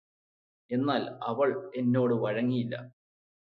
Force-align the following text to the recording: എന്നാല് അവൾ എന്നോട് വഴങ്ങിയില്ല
എന്നാല് 0.71 1.09
അവൾ 1.23 1.49
എന്നോട് 1.75 2.13
വഴങ്ങിയില്ല 2.13 2.75